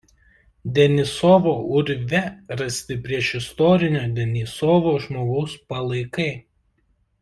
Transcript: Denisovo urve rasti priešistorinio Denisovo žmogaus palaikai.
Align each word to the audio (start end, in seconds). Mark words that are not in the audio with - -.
Denisovo 0.77 1.53
urve 1.81 2.23
rasti 2.63 2.99
priešistorinio 3.05 4.05
Denisovo 4.19 4.99
žmogaus 5.07 5.59
palaikai. 5.73 6.31